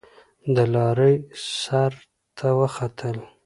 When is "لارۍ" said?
0.73-1.15